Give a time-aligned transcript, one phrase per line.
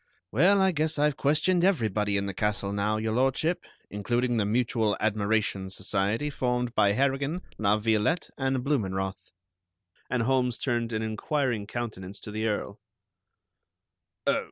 [0.31, 4.97] Well, I guess I've questioned everybody in the castle now, Your Lordship, including the mutual
[4.99, 9.31] admiration society formed by Harrigan, La Violette and Blumenroth."
[10.09, 12.79] And Holmes turned an inquiring countenance to the Earl.